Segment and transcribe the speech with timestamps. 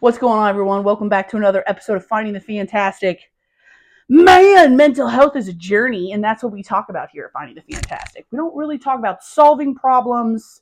[0.00, 0.84] What's going on, everyone?
[0.84, 3.32] Welcome back to another episode of Finding the Fantastic.
[4.08, 7.54] Man, mental health is a journey, and that's what we talk about here at Finding
[7.54, 8.26] the Fantastic.
[8.30, 10.60] We don't really talk about solving problems.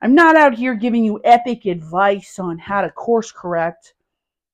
[0.00, 3.94] I'm not out here giving you epic advice on how to course correct,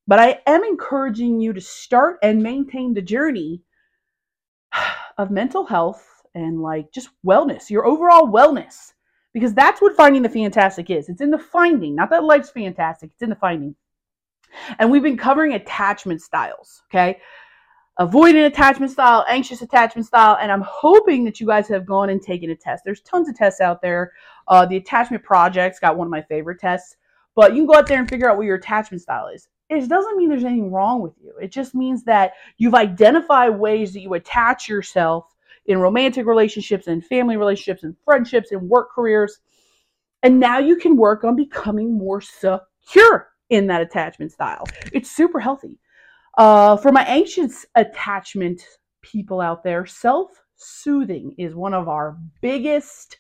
[0.07, 3.63] but I am encouraging you to start and maintain the journey
[5.17, 8.93] of mental health and like just wellness, your overall wellness,
[9.33, 11.09] because that's what Finding the Fantastic is.
[11.09, 13.75] It's in the finding, not that life's fantastic, it's in the finding.
[14.79, 17.19] And we've been covering attachment styles, okay?
[17.99, 22.23] Avoidant attachment style, anxious attachment style, and I'm hoping that you guys have gone and
[22.23, 22.85] taken a test.
[22.85, 24.13] There's tons of tests out there.
[24.47, 26.97] Uh, the Attachment Project's got one of my favorite tests,
[27.35, 29.49] but you can go out there and figure out what your attachment style is.
[29.69, 31.35] It doesn't mean there's anything wrong with you.
[31.43, 35.35] It just means that you've identified ways that you attach yourself
[35.67, 39.41] in romantic relationships and family relationships and friendships and work careers.
[40.23, 44.67] And now you can work on becoming more secure in that attachment style.
[44.93, 45.79] It's super healthy.
[46.37, 48.63] Uh, for my anxious attachment
[49.03, 53.19] people out there, self soothing is one of our biggest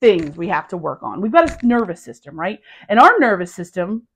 [0.00, 1.20] things we have to work on.
[1.20, 2.60] We've got a nervous system, right?
[2.88, 4.06] And our nervous system,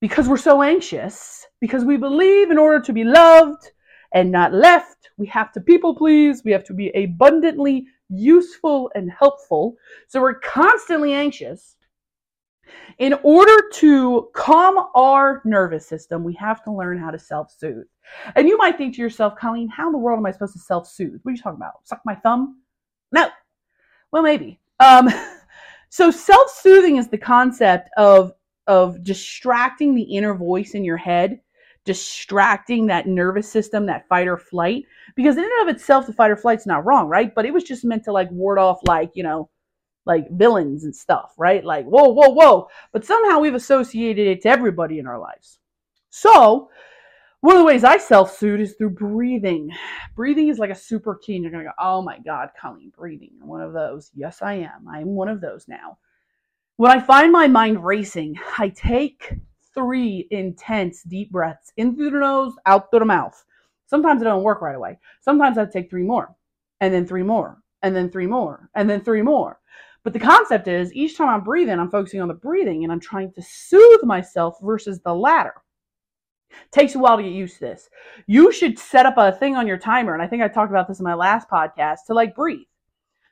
[0.00, 3.70] because we're so anxious, because we believe in order to be loved
[4.12, 9.10] and not left, we have to people please, we have to be abundantly useful and
[9.10, 9.76] helpful.
[10.08, 11.76] So we're constantly anxious
[12.98, 17.86] in order to calm our nervous system, we have to learn how to self soothe.
[18.36, 20.58] And you might think to yourself, Colleen, how in the world am I supposed to
[20.58, 21.20] self soothe?
[21.22, 21.86] What are you talking about?
[21.86, 22.60] Suck my thumb?
[23.12, 23.28] No.
[24.12, 24.60] Well, maybe.
[24.80, 25.08] Um,
[25.88, 28.32] so self soothing is the concept of
[28.66, 31.40] of distracting the inner voice in your head,
[31.84, 34.84] distracting that nervous system, that fight or flight.
[35.16, 37.34] Because in and of itself, the fight or flight's not wrong, right?
[37.34, 39.50] But it was just meant to like ward off like, you know,
[40.06, 41.64] like villains and stuff, right?
[41.64, 42.68] Like, whoa, whoa, whoa.
[42.92, 45.58] But somehow we've associated it to everybody in our lives.
[46.10, 46.70] So,
[47.40, 49.70] one of the ways I self soothe is through breathing.
[50.16, 51.36] Breathing is like a super key.
[51.36, 53.32] And you're to go, oh my God, Colleen, breathing.
[53.36, 54.10] You're one of those.
[54.14, 54.88] Yes, I am.
[54.88, 55.98] I'm one of those now.
[56.76, 59.34] When I find my mind racing, I take
[59.74, 63.44] three intense deep breaths in through the nose, out through the mouth.
[63.86, 64.98] Sometimes it don't work right away.
[65.20, 66.34] Sometimes I take three more,
[66.80, 69.60] and then three more, and then three more, and then three more.
[70.04, 73.00] But the concept is each time I'm breathing, I'm focusing on the breathing and I'm
[73.00, 75.54] trying to soothe myself versus the latter.
[76.70, 77.88] Takes a while to get used to this.
[78.26, 80.86] You should set up a thing on your timer, and I think I talked about
[80.86, 82.66] this in my last podcast, to like breathe.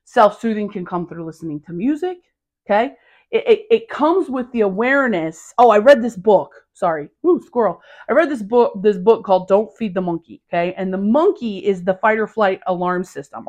[0.05, 2.19] Self soothing can come through listening to music.
[2.67, 2.95] Okay.
[3.31, 5.55] It, it, it, comes with the awareness.
[5.57, 6.53] Oh, I read this book.
[6.75, 7.09] Sorry.
[7.27, 7.81] Ooh, squirrel.
[8.09, 10.43] I read this book, this book called Don't Feed the Monkey.
[10.49, 10.75] Okay.
[10.75, 13.47] And the monkey is the fight or flight alarm system.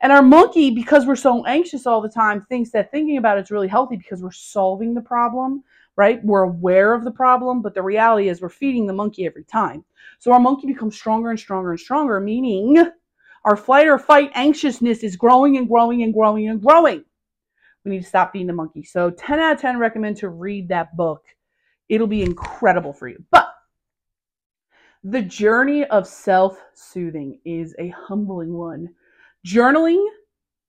[0.00, 3.50] And our monkey, because we're so anxious all the time, thinks that thinking about it's
[3.50, 5.64] really healthy because we're solving the problem,
[5.96, 6.24] right?
[6.24, 9.84] We're aware of the problem, but the reality is we're feeding the monkey every time.
[10.20, 12.76] So our monkey becomes stronger and stronger and stronger, meaning
[13.44, 17.04] our flight or fight anxiousness is growing and growing and growing and growing.
[17.84, 18.84] We need to stop feeding the monkey.
[18.84, 21.24] So 10 out of 10 recommend to read that book.
[21.88, 23.24] It'll be incredible for you.
[23.30, 23.48] But
[25.02, 28.90] the journey of self soothing is a humbling one
[29.48, 30.04] Journaling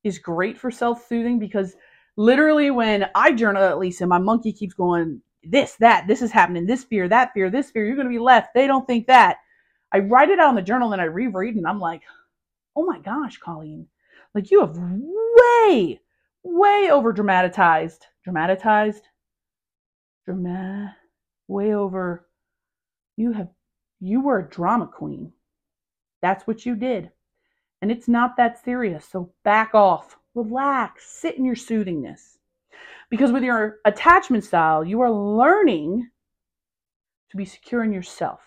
[0.06, 1.75] is great for self soothing because
[2.16, 6.31] literally when I journal, at least, and my monkey keeps going, this, that, this is
[6.31, 8.53] happening, this fear, that fear, this fear, you're going to be left.
[8.53, 9.38] They don't think that.
[9.91, 12.03] I write it out in the journal and I reread and I'm like,
[12.75, 13.88] oh my gosh, Colleen,
[14.34, 16.00] like you have way,
[16.44, 19.03] way over dramatized, dramatized,
[20.25, 20.96] drama,
[21.47, 22.28] way over.
[23.17, 23.50] You have,
[24.00, 25.34] you were a drama queen.
[26.22, 27.11] That's what you did.
[27.81, 29.06] And it's not that serious.
[29.06, 32.38] So back off, relax, sit in your soothingness.
[33.09, 36.09] Because with your attachment style, you are learning
[37.31, 38.41] to be secure in yourself.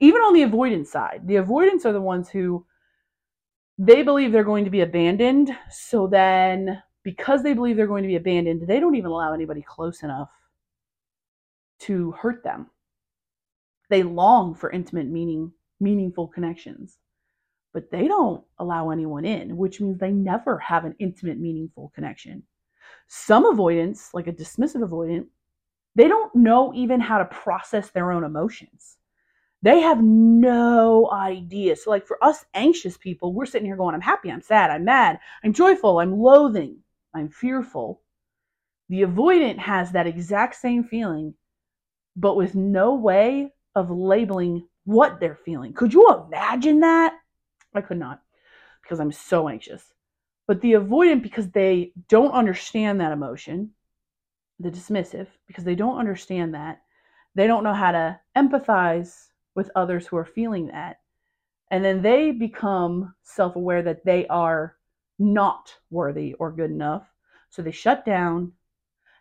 [0.00, 2.66] Even on the avoidance side, the avoidance are the ones who
[3.78, 5.56] they believe they're going to be abandoned.
[5.70, 9.62] So then, because they believe they're going to be abandoned, they don't even allow anybody
[9.66, 10.28] close enough
[11.80, 12.66] to hurt them.
[13.88, 16.98] They long for intimate, meaning, meaningful connections
[17.72, 22.42] but they don't allow anyone in, which means they never have an intimate, meaningful connection.
[23.06, 25.26] Some avoidance, like a dismissive avoidant,
[25.94, 28.96] they don't know even how to process their own emotions.
[29.62, 31.76] They have no idea.
[31.76, 34.84] So, like for us anxious people, we're sitting here going, I'm happy, I'm sad, I'm
[34.84, 36.78] mad, I'm joyful, I'm loathing,
[37.14, 38.00] I'm fearful.
[38.88, 41.34] The avoidant has that exact same feeling,
[42.16, 45.72] but with no way of labeling what they're feeling.
[45.74, 47.14] Could you imagine that?
[47.74, 48.22] I could not
[48.82, 49.92] because I'm so anxious.
[50.46, 53.70] But the avoidant, because they don't understand that emotion,
[54.58, 56.82] the dismissive, because they don't understand that.
[57.34, 61.00] They don't know how to empathize with others who are feeling that.
[61.70, 64.76] And then they become self aware that they are
[65.18, 67.06] not worthy or good enough.
[67.50, 68.52] So they shut down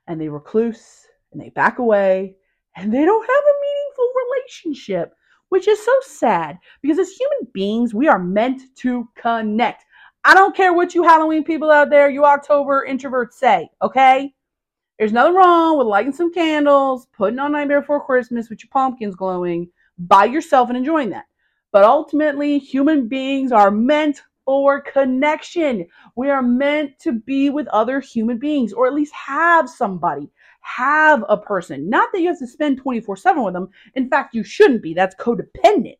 [0.07, 2.35] and they recluse and they back away
[2.75, 5.13] and they don't have a meaningful relationship,
[5.49, 9.85] which is so sad because as human beings, we are meant to connect.
[10.23, 14.33] I don't care what you Halloween people out there, you October introverts say, okay?
[14.97, 19.15] There's nothing wrong with lighting some candles, putting on Nightmare Before Christmas with your pumpkins
[19.15, 21.25] glowing by yourself and enjoying that.
[21.71, 25.85] But ultimately, human beings are meant for connection.
[26.15, 30.27] We are meant to be with other human beings, or at least have somebody,
[30.61, 31.87] have a person.
[31.87, 33.69] Not that you have to spend 24 7 with them.
[33.93, 34.95] In fact, you shouldn't be.
[34.95, 35.97] That's codependent.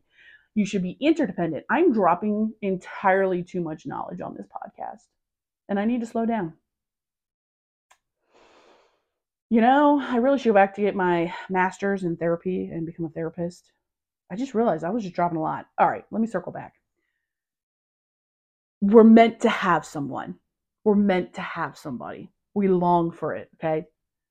[0.56, 1.64] You should be interdependent.
[1.70, 5.06] I'm dropping entirely too much knowledge on this podcast,
[5.68, 6.54] and I need to slow down.
[9.48, 13.06] You know, I really should go back to get my master's in therapy and become
[13.06, 13.70] a therapist.
[14.28, 15.66] I just realized I was just dropping a lot.
[15.78, 16.79] All right, let me circle back.
[18.80, 20.36] We're meant to have someone.
[20.84, 22.30] We're meant to have somebody.
[22.54, 23.86] We long for it, okay?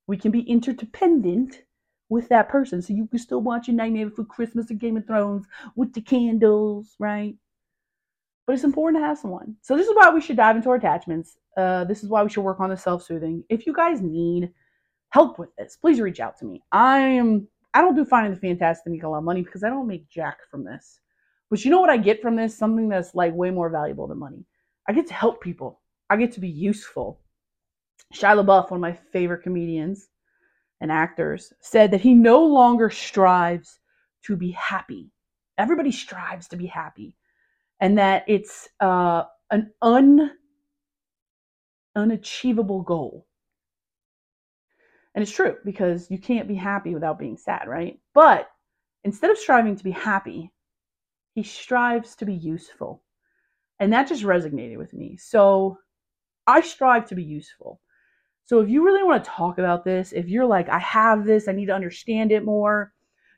[0.07, 1.63] We can be interdependent
[2.09, 2.81] with that person.
[2.81, 6.01] So you can still watch your Nightmare Before Christmas or Game of Thrones with the
[6.01, 7.35] candles, right?
[8.47, 9.55] But it's important to have someone.
[9.61, 11.37] So this is why we should dive into our attachments.
[11.55, 13.43] Uh, this is why we should work on the self-soothing.
[13.49, 14.51] If you guys need
[15.09, 16.63] help with this, please reach out to me.
[16.71, 19.63] I am I don't do finding the fantastic to make a lot of money because
[19.63, 20.99] I don't make jack from this.
[21.49, 22.57] But you know what I get from this?
[22.57, 24.45] Something that's like way more valuable than money.
[24.87, 25.81] I get to help people.
[26.09, 27.21] I get to be useful.
[28.13, 30.09] Shia LaBeouf, one of my favorite comedians
[30.81, 33.79] and actors, said that he no longer strives
[34.25, 35.11] to be happy.
[35.57, 37.15] Everybody strives to be happy,
[37.79, 40.31] and that it's uh, an un
[41.95, 43.27] unachievable goal.
[45.13, 47.99] And it's true because you can't be happy without being sad, right?
[48.13, 48.49] But
[49.03, 50.51] instead of striving to be happy,
[51.39, 53.01] he strives to be useful.
[53.79, 55.15] And that just resonated with me.
[55.15, 55.77] So
[56.45, 57.79] I strive to be useful.
[58.43, 61.47] So if you really want to talk about this, if you're like, I have this,
[61.47, 62.91] I need to understand it more,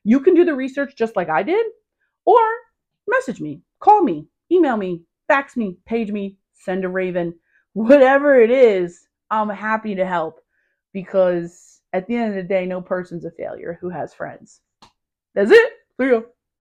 [0.04, 1.64] you can do the research just like I did,
[2.26, 2.40] or
[3.08, 7.36] message me, call me, email me, fax me, page me, send a raven,
[7.74, 10.40] whatever it is, I'm happy to help
[10.92, 14.62] because at the end of the day, no person's a failure who has friends.
[15.36, 15.74] That's it.
[16.00, 16.26] See you.